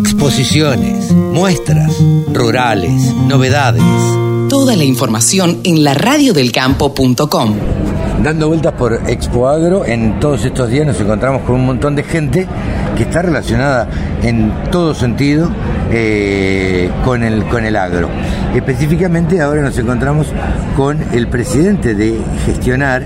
[0.00, 1.94] exposiciones, muestras,
[2.32, 3.82] rurales, novedades.
[4.48, 7.54] Toda la información en la radiodelcampo.com.
[8.24, 12.02] Dando vueltas por Expo Agro, en todos estos días nos encontramos con un montón de
[12.02, 12.46] gente
[12.96, 13.88] que está relacionada
[14.22, 15.50] en todo sentido
[15.90, 18.08] eh, con, el, con el agro.
[18.54, 20.28] Específicamente ahora nos encontramos
[20.76, 23.04] con el presidente de Gestionar,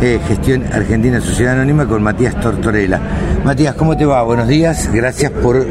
[0.00, 3.00] eh, Gestión Argentina Sociedad Anónima, con Matías Tortorella.
[3.44, 4.22] Matías, ¿cómo te va?
[4.22, 5.66] Buenos días, gracias por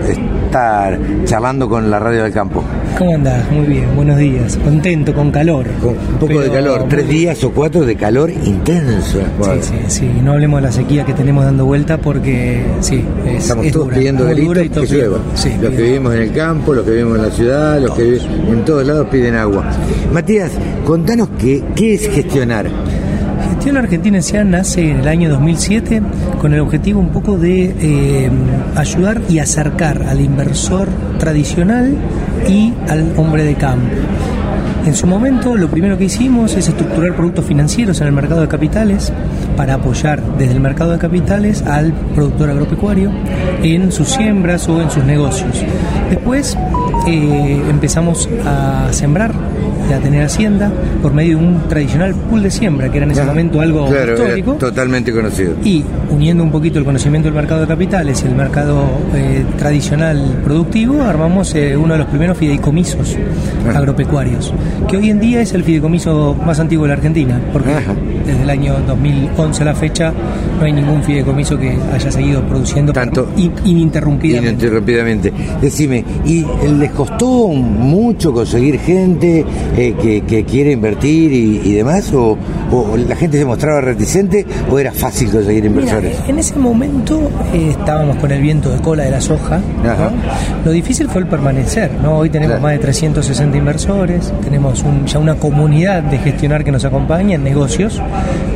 [0.58, 2.64] estar charlando con la Radio del Campo.
[2.98, 3.50] ¿Cómo andás?
[3.52, 4.58] Muy bien, buenos días.
[4.58, 5.68] Contento, con calor.
[5.82, 9.20] Con un poco de calor, tres días o cuatro de calor intenso.
[9.20, 10.12] Sí, sí, sí.
[10.24, 14.26] No hablemos de la sequía que tenemos dando vuelta porque sí, es, Estamos todos pidiendo
[14.26, 15.20] gritos que llueva.
[15.62, 18.48] los que vivimos en el campo, los que vivimos en la ciudad, los que viven
[18.50, 19.66] en todos lados piden agua.
[20.12, 20.52] Matías,
[20.86, 22.68] contanos qué, qué es gestionar.
[23.68, 24.44] Gestión Argentina S.A.
[24.46, 26.02] nace en el año 2007
[26.40, 28.32] con el objetivo un poco de eh,
[28.78, 30.88] ayudar y acercar al inversor
[31.20, 31.94] tradicional
[32.48, 33.94] y al hombre de campo.
[34.86, 38.48] En su momento lo primero que hicimos es estructurar productos financieros en el mercado de
[38.48, 39.12] capitales
[39.58, 43.12] para apoyar desde el mercado de capitales al productor agropecuario
[43.64, 45.62] en sus siembras o en sus negocios.
[46.10, 46.58] Después
[47.06, 49.34] eh, empezamos a sembrar
[49.94, 50.72] a tener hacienda
[51.02, 54.54] por medio de un tradicional pool de siembra, que era en ese momento algo histórico.
[54.54, 55.54] Totalmente conocido.
[55.64, 58.86] Y uniendo un poquito el conocimiento del mercado de capitales y el mercado
[59.16, 63.18] eh, tradicional productivo, armamos eh, uno de los primeros fideicomisos
[63.74, 64.54] agropecuarios,
[64.88, 67.70] que hoy en día es el fideicomiso más antiguo de la Argentina, porque
[68.26, 70.14] desde el año 2011 a la fecha
[70.60, 74.50] no hay ningún fideicomiso que haya seguido produciendo tanto ininterrumpidamente.
[74.50, 75.34] ininterrumpidamente.
[75.62, 76.46] Decime, ¿y
[76.78, 79.46] les costó mucho conseguir gente?
[79.78, 79.94] Eh,
[80.28, 82.12] que, quiere invertir y, demás?
[82.12, 82.36] O,
[82.98, 86.18] la gente se mostraba reticente o era fácil conseguir inversores?
[86.28, 89.62] en ese momento eh, estábamos con el viento de cola de la soja.
[90.66, 91.92] Lo difícil fue el permanecer.
[92.02, 92.18] ¿no?
[92.18, 97.36] Hoy tenemos más de 360 inversores, tenemos ya una comunidad de gestionar que nos acompaña
[97.36, 98.02] en negocios,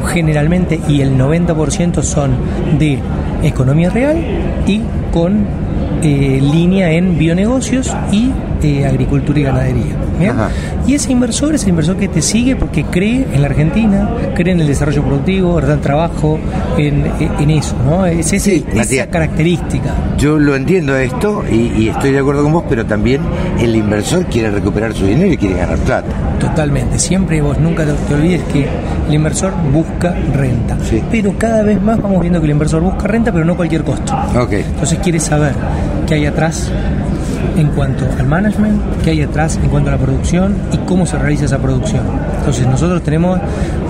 [0.08, 2.32] generalmente, y el 90% son
[2.80, 3.00] de
[3.44, 4.18] economía real
[4.66, 4.82] y
[5.14, 5.46] con
[6.02, 8.32] eh, línea en bionegocios y
[8.86, 9.96] agricultura y ganadería.
[10.86, 14.54] Y ese inversor es el inversor que te sigue porque cree en la Argentina, cree
[14.54, 16.40] en el desarrollo productivo, en el trabajo,
[16.78, 18.06] en, eso, ¿no?
[18.06, 19.94] Es esa característica.
[20.18, 23.22] Yo lo entiendo esto y, estoy de acuerdo con vos, pero también
[23.60, 26.10] el inversor quiere recuperar su dinero y quiere ganar plata.
[26.40, 28.68] Totalmente, siempre vos nunca te, olvides que
[29.08, 30.78] el inversor busca renta.
[31.10, 34.16] Pero cada vez más vamos viendo que el inversor busca renta, pero no cualquier costo.
[34.40, 34.62] Okay.
[34.62, 35.54] Entonces quiere saber
[36.12, 36.70] qué hay atrás
[37.56, 41.18] en cuanto al management, qué hay atrás en cuanto a la producción y cómo se
[41.18, 42.02] realiza esa producción.
[42.40, 43.40] Entonces nosotros tenemos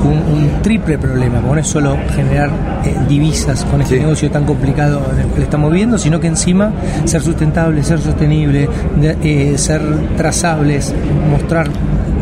[0.04, 2.52] un, triple problema, no es solo generar
[2.86, 6.72] eh, divisas con este negocio tan complicado en el que estamos viendo, sino que encima
[7.06, 8.70] ser sustentable, ser sostenible,
[9.02, 9.82] eh, ser
[10.16, 10.94] trazables,
[11.32, 11.70] mostrar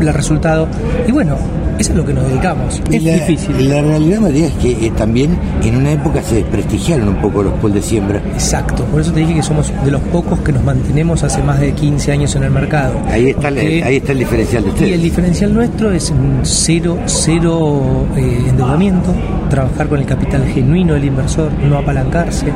[0.00, 0.66] el resultado.
[1.06, 1.36] Y bueno,
[1.80, 2.82] eso es lo que nos dedicamos.
[2.90, 3.70] Es difícil.
[3.70, 7.54] La realidad, Matías, es que eh, también en una época se desprestigiaron un poco los
[7.54, 8.18] pools de siembra.
[8.34, 11.58] Exacto, por eso te dije que somos de los pocos que nos mantenemos hace más
[11.58, 13.00] de 15 años en el mercado.
[13.08, 14.90] Ahí está, el, ahí está el diferencial de ustedes.
[14.90, 19.14] Y el diferencial nuestro es cero, cero eh, endeudamiento,
[19.48, 22.52] trabajar con el capital genuino del inversor, no apalancarse,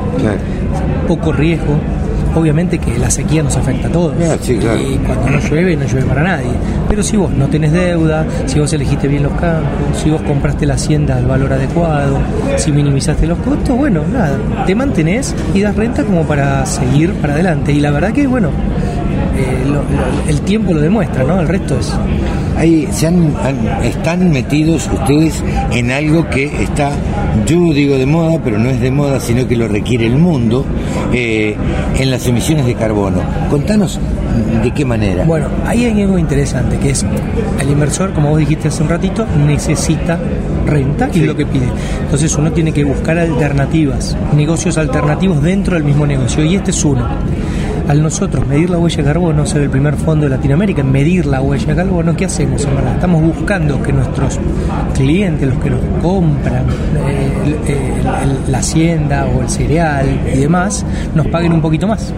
[1.09, 1.79] poco riesgo
[2.35, 4.15] obviamente que la sequía nos afecta a todos.
[4.21, 6.51] Ah, y cuando no llueve, no llueve para nadie.
[6.89, 10.67] Pero si vos no tenés deuda, si vos elegiste bien los campos, si vos compraste
[10.67, 12.19] la hacienda al valor adecuado,
[12.57, 14.37] si minimizaste los costos, bueno, nada,
[14.67, 17.73] te mantenés y das renta como para seguir para adelante.
[17.73, 18.51] Y la verdad que, bueno,
[19.37, 19.65] eh,
[20.29, 21.41] el tiempo lo demuestra, ¿no?
[21.41, 21.93] El resto es
[22.57, 23.35] Ahí se han,
[23.83, 25.43] están metidos ustedes
[25.73, 26.93] en algo que está,
[27.47, 30.65] yo digo de moda, pero no es de moda, sino que lo requiere el mundo,
[31.13, 31.57] eh,
[31.99, 33.21] en las emisiones de carbono.
[33.51, 33.99] Contanos
[34.63, 35.25] de qué manera.
[35.25, 37.05] Bueno, ahí hay algo interesante, que es
[37.61, 40.19] el inversor, como vos dijiste hace un ratito, necesita
[40.67, 41.67] renta y es lo que pide.
[42.03, 46.85] Entonces uno tiene que buscar alternativas, negocios alternativos dentro del mismo negocio, y este es
[46.85, 47.07] uno
[47.89, 51.27] al nosotros medir la huella de carbono, ser el primer fondo de Latinoamérica en medir
[51.27, 52.67] la huella de carbono, ¿qué hacemos?
[52.95, 54.39] Estamos buscando que nuestros
[54.95, 56.65] clientes, los que nos compran
[57.07, 57.93] eh,
[58.49, 60.85] la hacienda o el cereal y demás,
[61.15, 62.13] nos paguen un poquito más.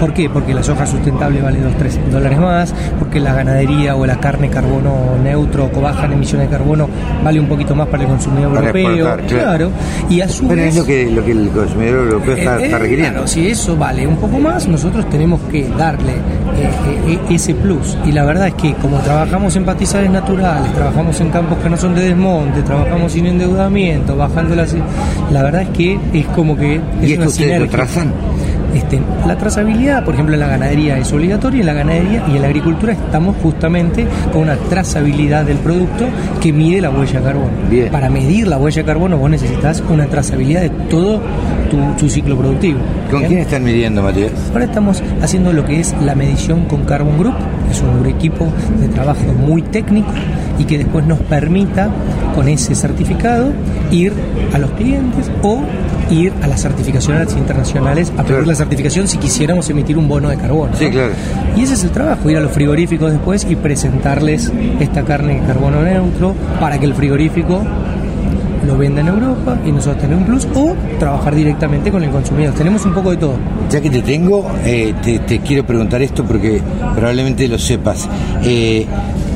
[0.00, 0.28] ¿Por qué?
[0.28, 4.48] Porque la soja sustentable vale 2, 3 dólares más, porque la ganadería o la carne
[4.48, 6.88] carbono neutro o baja en emisiones de carbono
[7.22, 9.16] vale un poquito más para el consumidor europeo.
[9.28, 9.70] claro.
[10.08, 12.78] Y a su Pero es lo que, lo que el consumidor europeo está, eh, eh,
[12.78, 13.26] requiriendo.
[13.26, 16.12] si eso vale un poco más, nosotros tenemos que darle
[17.06, 17.96] eh, ese plus.
[18.04, 21.76] Y la verdad es que como trabajamos en pastizales naturales, trabajamos en campos que no
[21.76, 24.74] son de desmonte, trabajamos sin endeudamiento, bajando las...
[25.30, 26.80] La verdad es que es como que...
[27.02, 28.12] Es ¿Y ustedes lo trazan?
[28.76, 32.42] Este, la trazabilidad, por ejemplo, en la ganadería es obligatoria, en la ganadería y en
[32.42, 36.04] la agricultura estamos justamente con una trazabilidad del producto
[36.42, 37.50] que mide la huella de carbono.
[37.90, 41.22] Para medir la huella de carbono vos necesitas una trazabilidad de todo
[41.98, 42.78] tu, ciclo productivo.
[43.10, 44.32] ¿Con quién están midiendo, Matías?
[44.52, 47.34] Ahora estamos haciendo lo que es la medición con Carbon Group,
[47.70, 48.46] es un equipo
[48.78, 50.12] de trabajo muy técnico
[50.58, 51.88] y que después nos permita
[52.34, 53.52] con ese certificado
[53.90, 54.12] ir
[54.56, 55.60] a los clientes o
[56.10, 60.36] ir a las certificaciones internacionales a pedir la certificación si quisiéramos emitir un bono de
[60.38, 60.74] carbono.
[60.74, 61.12] Sí, claro.
[61.56, 64.50] Y ese es el trabajo, ir a los frigoríficos después y presentarles
[64.80, 67.62] esta carne de carbono neutro para que el frigorífico
[68.66, 72.54] lo venda en Europa y nosotros tenemos un plus o trabajar directamente con el consumidor.
[72.54, 73.34] Tenemos un poco de todo.
[73.70, 76.62] Ya que te tengo, eh, te, quiero preguntar esto porque
[76.94, 78.08] probablemente lo sepas.
[78.42, 78.86] Eh,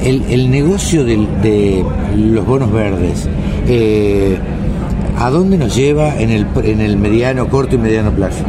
[0.03, 1.85] el, negocio de
[2.17, 3.29] los bonos verdes,
[3.69, 4.37] eh,
[5.19, 8.45] ¿a dónde nos lleva en el, en el mediano, corto y mediano plazo?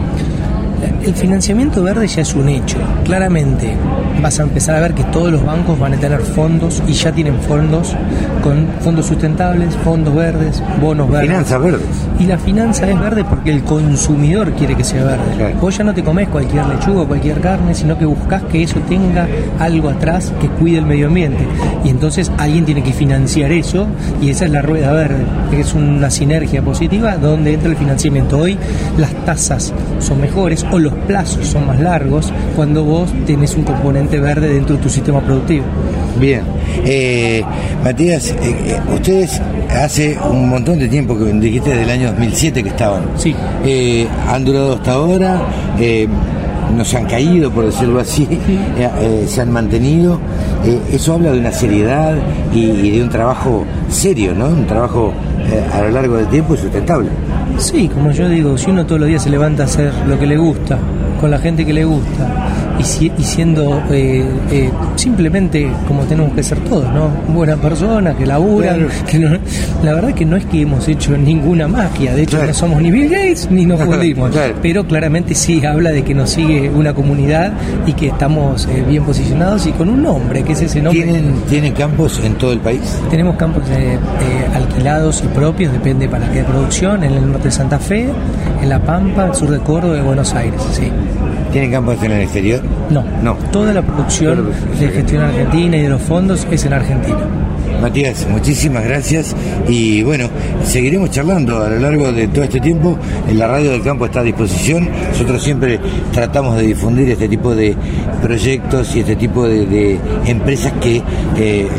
[1.04, 2.78] El financiamiento verde ya es un hecho.
[3.04, 3.75] Claramente
[4.22, 7.12] vas a empezar a ver que todos los bancos van a tener fondos y ya
[7.12, 7.96] tienen fondos
[8.42, 11.30] con fondos sustentables, fondos verdes, bonos verdes.
[11.30, 11.88] Finanzas verdes.
[12.20, 15.56] Y la finanza es verde porque el consumidor quiere que sea verde.
[15.60, 18.80] Vos ya no te comes cualquier lechuga o cualquier carne, sino que buscas que eso
[18.88, 19.28] tenga
[19.60, 21.46] algo atrás que cuide el medio ambiente.
[21.84, 23.88] Y entonces alguien tiene que financiar eso
[24.22, 28.38] y esa es la rueda verde, que es una sinergia positiva donde entra el financiamiento.
[28.38, 28.58] Hoy
[28.98, 34.20] las tasas son mejores o los plazos son más largos cuando vos tenés un componente
[34.20, 35.66] verde dentro de tu sistema productivo.
[36.21, 36.44] Bien.
[36.85, 37.41] Eh,
[37.83, 39.41] Matías, eh, eh, ustedes
[39.71, 43.06] hace un montón de tiempo que dijiste desde el año 2007 que estaban.
[43.15, 43.35] Sí.
[44.29, 45.41] han durado hasta ahora,
[46.77, 48.27] no se han caído, por decirlo así,
[49.27, 50.19] se han mantenido.
[50.91, 52.15] eso habla de una seriedad
[52.53, 54.45] y, de un trabajo serio, ¿no?
[54.45, 55.12] Un trabajo
[55.73, 57.09] a lo largo del tiempo y sustentable.
[57.57, 60.27] Sí, como yo digo, si uno todos los días se levanta a hacer lo que
[60.27, 60.77] le gusta,
[61.19, 62.51] con la gente que le gusta,
[62.81, 64.71] y, siendo eh, eh,
[65.01, 67.09] simplemente como tenemos que ser todos, ¿no?
[67.33, 68.88] Buena persona, que laburan.
[69.07, 69.19] Que
[69.83, 72.92] la verdad que no es que hemos hecho ninguna magia, de hecho no somos ni
[72.92, 74.31] Bill Gates ni nos volvimos,
[74.62, 77.51] pero claramente sí habla de que nos sigue una comunidad
[77.86, 81.04] y que estamos eh, bien posicionados y con un nombre, que es ese nombre.
[81.04, 82.81] ¿Tienen, ¿Tienen campos en todo el país?
[83.09, 83.63] Tenemos campos
[84.56, 88.07] alquilados y propios, depende para qué producción, en el norte de Santa Fe,
[88.62, 90.92] en La Pampa, el sur de Córdoba y Buenos Aires, sí.
[91.51, 92.62] ¿Tienen campos en el exterior?
[92.89, 93.36] No, no.
[93.51, 97.19] Toda la producción de gestión argentina y de los fondos es en Argentina.
[97.81, 99.36] Matías, muchísimas gracias
[99.68, 100.30] y bueno,
[100.63, 102.95] seguiremos charlando a lo largo de todo este tiempo.
[103.33, 104.88] La radio del campo está a disposición.
[105.10, 105.80] Nosotros siempre
[106.13, 107.75] tratamos de difundir este tipo de
[108.22, 111.01] proyectos y este tipo de, empresas que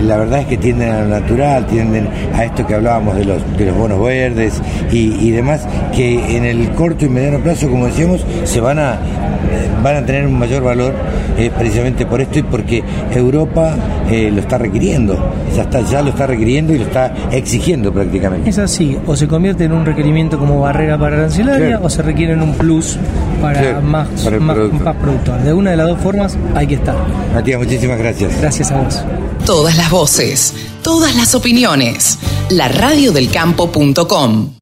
[0.02, 3.56] la verdad es que tienden a lo natural, tienden a esto que hablábamos de los,
[3.56, 4.60] de los bonos verdes
[4.90, 8.99] y, demás, que en el corto y mediano plazo, como decíamos, se van a,
[9.82, 10.94] van a tener un mayor valor
[11.38, 12.82] eh, precisamente por esto y porque
[13.14, 13.75] Europa
[14.10, 15.16] eh, lo está requiriendo.
[15.56, 18.48] Ya está ya lo está requiriendo y lo está exigiendo prácticamente.
[18.48, 22.32] Es así, o se convierte en un requerimiento como barrera para arancelaria o se requiere
[22.32, 22.96] en un plus
[23.40, 24.08] para, más,
[24.40, 25.40] más, productor.
[25.42, 26.96] De una de las dos formas hay que estar.
[27.34, 28.40] Matías, muchísimas gracias.
[28.40, 29.02] Gracias a vos.
[29.44, 32.18] Todas las voces, todas las opiniones.
[32.48, 34.52] La radiodelcampo.com